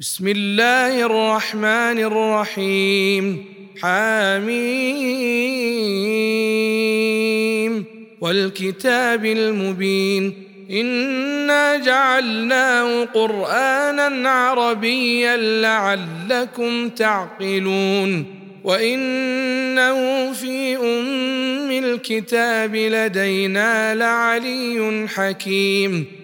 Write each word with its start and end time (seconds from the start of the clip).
بسم 0.00 0.28
الله 0.28 1.06
الرحمن 1.06 1.98
الرحيم. 1.98 3.44
حميم. 3.82 4.54
والكتاب 8.20 9.24
المبين. 9.24 10.32
إنا 10.70 11.76
جعلناه 11.76 13.04
قرآنا 13.04 14.30
عربيا 14.30 15.36
لعلكم 15.36 16.88
تعقلون. 16.88 18.26
وإنه 18.64 20.32
في 20.32 20.76
أم 20.76 21.84
الكتاب 21.84 22.76
لدينا 22.76 23.94
لعلي 23.94 25.08
حكيم. 25.08 26.23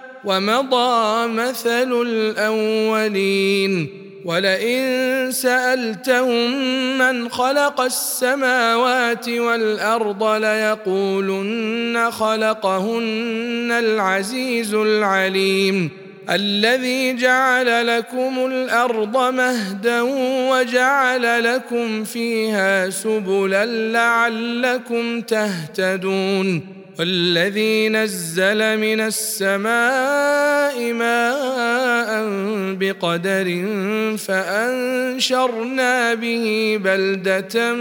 ومضى 0.25 1.27
مثل 1.27 2.01
الأولين 2.01 3.89
ولئن 4.25 5.31
سألتهم 5.31 6.57
من 6.97 7.29
خلق 7.29 7.81
السماوات 7.81 9.29
والأرض 9.29 10.23
ليقولن 10.23 12.11
خلقهن 12.11 13.71
العزيز 13.71 14.73
العليم 14.73 15.89
الذي 16.29 17.15
جعل 17.15 17.87
لكم 17.97 18.45
الأرض 18.45 19.17
مهدا 19.33 20.01
وجعل 20.51 21.43
لكم 21.43 22.03
فيها 22.03 22.89
سبلا 22.89 23.65
لعلكم 23.65 25.21
تهتدون 25.21 26.80
والذي 27.01 27.89
نزل 27.89 28.77
من 28.77 29.01
السماء 29.01 30.93
ماء 30.93 32.25
بقدر 32.79 33.65
فأنشرنا 34.17 36.13
به 36.13 36.77
بلدة 36.83 37.73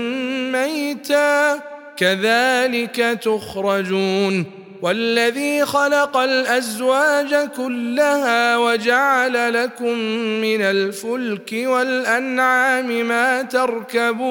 ميتا. 0.52 1.60
كذلك 1.96 3.18
تخرجون. 3.22 4.44
والذي 4.82 5.64
خلق 5.64 6.16
الأزواج 6.16 7.48
كلها 7.56 8.56
وجعل 8.56 9.64
لكم 9.64 9.98
من 10.40 10.62
الفلك 10.62 11.52
والأنعام 11.52 13.08
ما 13.08 13.42
تركبون. 13.42 14.30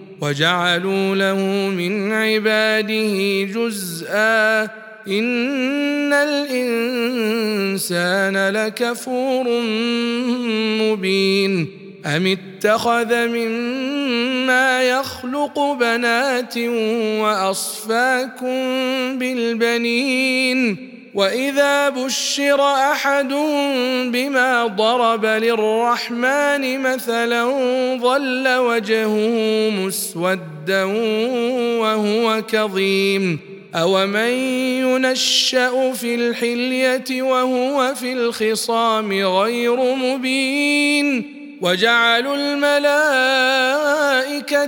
وجعلوا 0.21 1.15
له 1.15 1.69
من 1.69 2.11
عباده 2.11 3.43
جزءا 3.53 4.63
إن 5.07 6.13
الإنسان 6.13 7.69
لكفور 8.49 9.61
مبين 10.81 11.67
أم 12.05 12.27
اتخذ 12.27 13.27
مما 13.27 14.83
يخلق 14.83 15.59
بنات 15.79 16.57
وأصفاكم 17.19 18.57
بالبنين 19.19 20.91
واذا 21.13 21.89
بشر 21.89 22.61
احدهم 22.61 24.11
بما 24.11 24.67
ضرب 24.67 25.25
للرحمن 25.25 26.79
مثلا 26.81 27.43
ظل 28.01 28.47
وجهه 28.47 29.17
مسودا 29.69 30.83
وهو 31.79 32.41
كظيم 32.47 33.39
اومن 33.75 34.31
ينشا 34.83 35.93
في 35.93 36.15
الحليه 36.15 37.21
وهو 37.21 37.95
في 37.95 38.13
الخصام 38.13 39.13
غير 39.13 39.95
مبين 39.95 41.37
وجعلوا 41.61 42.35
الملائكه 42.35 43.51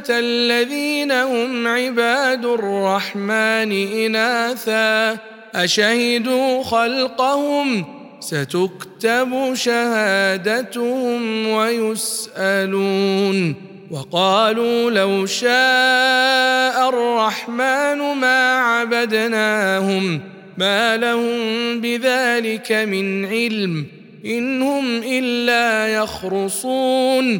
الذين 0.09 1.11
هم 1.11 1.67
عباد 1.67 2.45
الرحمن 2.45 3.71
اناثا 4.05 5.32
أشهدوا 5.55 6.63
خلقهم؟ 6.63 7.85
ستكتب 8.19 9.53
شهادتهم 9.53 11.47
ويسألون. 11.47 13.55
وقالوا 13.91 14.91
لو 14.91 15.25
شاء 15.25 16.89
الرحمن 16.89 17.97
ما 17.97 18.59
عبدناهم 18.59 20.21
ما 20.57 20.97
لهم 20.97 21.81
بذلك 21.81 22.71
من 22.71 23.25
علم 23.25 23.85
إن 24.25 24.61
هم 24.61 25.01
إلا 25.03 25.87
يخرصون. 25.87 27.39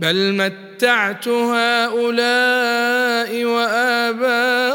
بل 0.00 0.32
متعت 0.34 1.28
هؤلاء 1.28 2.10
وآباءهم 3.44 4.68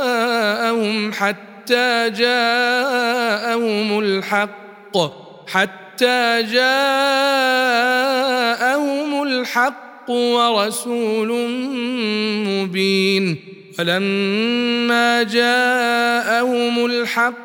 حتى 1.13 2.09
جاءهم 2.09 3.99
الحق 3.99 4.97
حتى 5.47 6.43
جاءهم 6.43 6.83
الحق 9.23 10.09
ورسول 10.09 11.49
مبين. 12.47 13.37
فلما 13.77 15.23
جاءهم 15.23 16.85
الحق 16.85 17.44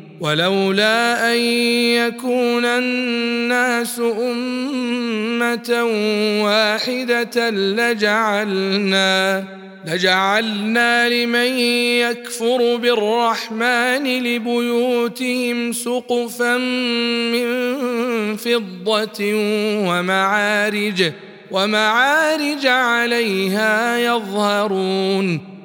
ولولا 0.21 1.33
أن 1.33 1.37
يكون 1.97 2.65
الناس 2.65 3.99
أمة 3.99 5.83
واحدة 6.43 7.49
لجعلنا 7.49 9.43
لجعلنا 9.85 11.09
لمن 11.09 11.59
يكفر 11.99 12.75
بالرحمن 12.75 14.23
لبيوتهم 14.23 15.73
سقفا 15.73 16.57
من 16.57 17.47
فضة 18.35 19.33
ومعارج 19.89 21.11
ومعارج 21.51 22.67
عليها 22.67 23.97
يظهرون 23.97 25.50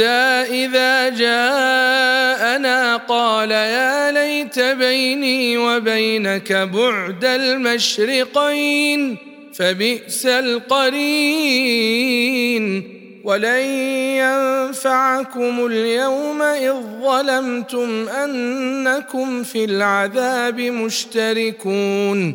حتى 0.00 0.64
إذا 0.64 1.08
جاءنا 1.08 2.96
قال 2.96 3.50
يا 3.50 4.12
ليت 4.12 4.58
بيني 4.58 5.58
وبينك 5.58 6.52
بعد 6.52 7.24
المشرقين 7.24 9.16
فبئس 9.54 10.26
القرين. 10.26 11.40
ولن 13.24 13.64
ينفعكم 14.16 15.66
اليوم 15.66 16.42
إذ 16.42 16.74
ظلمتم 17.02 18.08
أنكم 18.08 19.42
في 19.42 19.64
العذاب 19.64 20.60
مشتركون. 20.60 22.34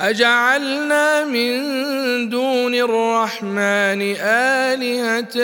أجعلنا 0.00 1.24
من 1.24 1.60
دون 2.28 2.74
الرحمن 2.74 4.16
آلهة 4.20 5.38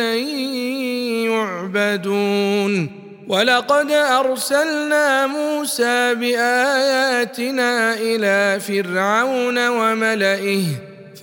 يعبدون. 1.28 2.90
ولقد 3.28 3.90
أرسلنا 3.90 5.26
موسى 5.26 6.14
بآياتنا 6.14 7.94
إلى 7.94 8.60
فرعون 8.60 9.68
وملئه 9.68 10.62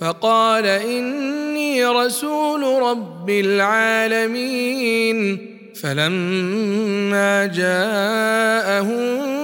فقال 0.00 0.66
إني 0.66 1.86
رسول 1.86 2.82
رب 2.82 3.30
العالمين. 3.30 5.18
فلما 5.82 7.46
جاءهم 7.46 9.43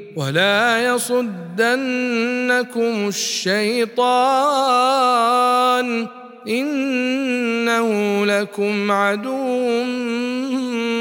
ولا 0.15 0.85
يصدنكم 0.85 3.07
الشيطان 3.07 4.01
إنه 6.47 8.25
لكم 8.25 8.91
عدو 8.91 9.83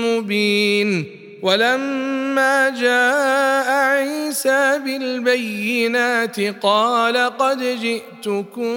مبين. 0.04 1.06
ولما 1.42 2.68
جاء 2.80 3.70
عيسى 3.70 4.80
بالبينات 4.84 6.40
قال 6.40 7.16
قد 7.16 7.62
جئتكم 7.62 8.74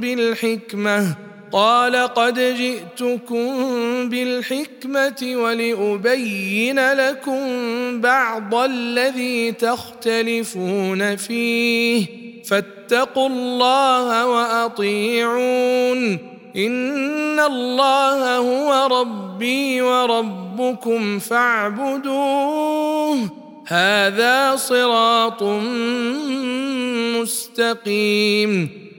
بالحكمة 0.00 1.16
قال 1.52 1.96
قد 1.96 2.38
جئتكم 2.38 3.48
بالحكمة 4.08 5.36
ولأبين 5.36 6.92
لكم 6.92 7.40
بعض 8.00 8.54
الذي 8.54 9.52
تختلفون 9.52 11.16
فيه. 11.16 12.06
فاتقوا 12.44 13.28
الله 13.28 14.26
وأطيعون. 14.26 16.18
إن 16.56 17.40
الله 17.40 18.36
هو 18.36 19.00
ربي 19.00 19.82
وربكم 19.82 21.18
فاعبدوه. 21.18 23.16
هذا 23.66 24.56
صراط 24.56 25.42
مستقيم. 27.20 28.81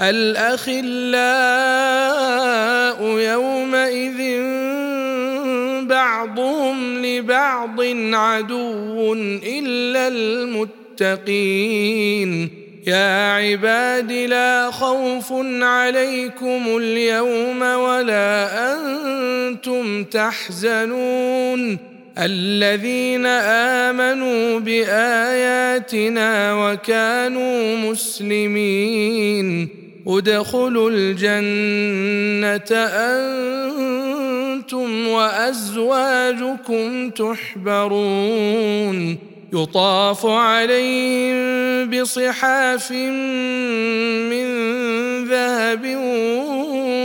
الأخلاء 0.00 0.94
يومئذ 3.18 4.20
بعضهم 5.86 7.06
لبعض 7.06 7.80
عدو 8.14 9.14
إلا 9.46 10.08
المتقين. 10.08 11.10
يا 12.86 13.32
عباد 13.32 14.12
لا 14.12 14.70
خوف 14.70 15.32
عليكم 15.62 16.76
اليوم 16.76 17.62
ولا 17.62 18.48
أنتم 18.74 20.04
تحزنون. 20.04 21.78
الذين 22.18 23.26
آمنوا 23.86 24.58
بآياتنا 24.58 26.54
وكانوا 26.54 27.76
مسلمين. 27.76 29.68
ادخلوا 30.06 30.90
الجنة 30.90 32.70
أنتم 34.60 35.08
وأزواجكم 35.08 37.10
تحبرون. 37.10 38.98
يطاف 39.52 40.26
عليهم 40.26 41.90
بصحاف 41.90 42.92
من 44.30 44.46
ذهب 45.28 45.96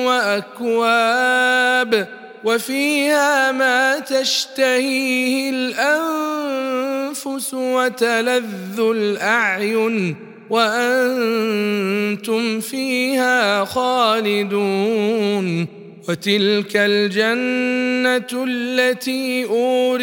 وأكواب 0.06 2.08
وفيها 2.44 3.52
ما 3.52 4.00
تشتهيه 4.00 5.50
الأنفس 5.50 7.54
وتلذ 7.54 8.80
الأعين. 8.80 10.29
وأنتم 10.50 12.60
فيها 12.60 13.66
خالدون 13.66 15.68
وتلك 16.10 16.72
الجنة 16.76 18.46
التي 18.48 19.46
أورثتموها 19.46 20.02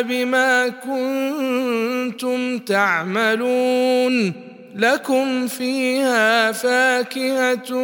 بما 0.00 0.68
كنتم 0.68 2.58
تعملون 2.58 4.32
لكم 4.76 5.46
فيها 5.46 6.52
فاكهة 6.52 7.82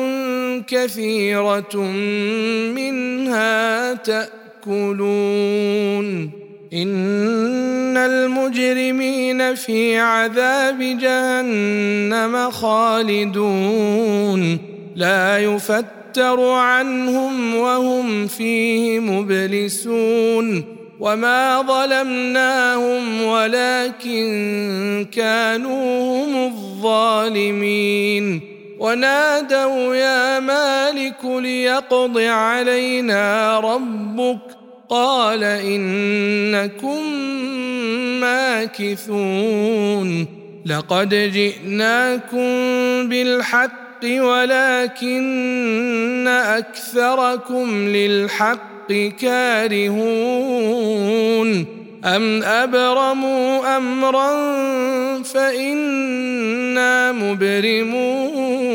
كثيرة 0.66 1.76
منها 2.74 3.94
تأكلون 3.94 5.24
إن 6.74 7.96
المجرمين 7.96 9.54
في 9.54 9.98
عذاب 9.98 10.78
جهنم 10.78 12.50
خالدون. 12.50 14.58
لا 14.96 15.38
يفتر 15.38 16.50
عنهم 16.50 17.54
وهم 17.54 18.26
فيه 18.26 19.00
مبلسون. 19.00 20.64
وما 21.00 21.62
ظلمناهم 21.62 23.22
ولكن 23.22 25.06
كانوا 25.12 26.24
هم 26.24 26.46
الظالمين. 26.46 28.40
ونادوا 28.78 29.94
يا 29.94 30.40
مالك 30.40 31.24
ليقض 31.24 32.18
علينا 32.18 33.60
ربك. 33.60 34.53
قال 34.88 35.44
إنكم 35.44 37.12
ماكثون 38.20 40.26
لقد 40.66 41.14
جئناكم 41.14 42.48
بالحق 43.08 43.84
ولكن 44.04 45.24
أكثركم 46.28 47.88
للحق 47.88 48.92
كارهون 49.20 50.74
أم 52.04 52.42
أبرموا 52.42 53.76
أمرا 53.76 54.32
فإنا 55.22 57.12
مبرمون 57.12 58.74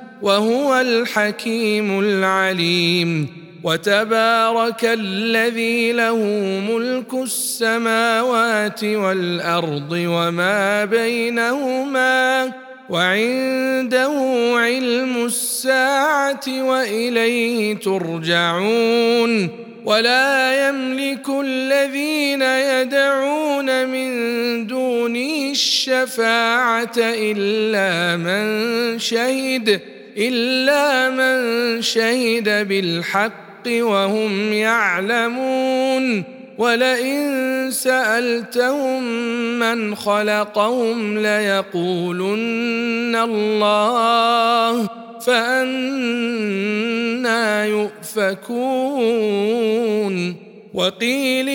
وهو 0.21 0.75
الحكيم 0.75 1.99
العليم 1.99 3.27
وتبارك 3.63 4.85
الذي 4.85 5.91
له 5.91 6.17
ملك 6.69 7.13
السماوات 7.13 8.83
والأرض 8.83 9.91
وما 9.91 10.85
بينهما 10.85 12.51
وعنده 12.89 14.13
علم 14.55 15.25
الساعة 15.25 16.45
وإليه 16.47 17.75
ترجعون 17.75 19.49
ولا 19.85 20.69
يملك 20.69 21.29
الذين 21.43 22.41
يدعون 22.41 23.87
من 23.87 24.11
دونه 24.67 25.51
الشفاعة 25.51 26.97
إلا 26.97 28.17
من 28.17 28.99
شهد 28.99 29.81
إلا 30.17 31.09
من 31.09 31.81
شهد 31.81 32.67
بالحق 32.67 33.67
وهم 33.67 34.53
يعلمون 34.53 36.23
ولئن 36.57 37.67
سألتهم 37.71 39.03
من 39.59 39.95
خلقهم 39.95 41.17
ليقولن 41.17 43.15
الله 43.15 44.89
فأنا 45.25 46.55
يؤفكون 47.65 48.91
وقيله 50.73 51.51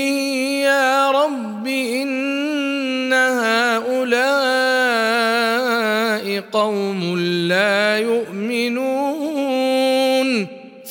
يا 0.64 1.10
رب 1.10 1.66
إن 1.66 3.12
هؤلاء 3.12 4.46
قوم 6.52 7.18
لا 7.48 7.98
يؤمنون 7.98 8.35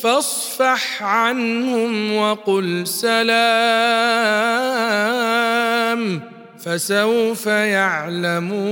فاصفح 0.01 1.03
عنهم 1.03 2.15
وقل 2.15 2.87
سلام 2.87 3.35
فسوف 6.59 7.45
يعلمون. 7.45 8.65